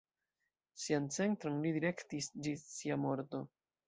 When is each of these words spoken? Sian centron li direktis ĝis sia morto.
Sian 0.83 1.03
centron 1.17 1.59
li 1.65 1.73
direktis 1.75 2.31
ĝis 2.47 2.65
sia 2.79 2.99
morto. 3.05 3.43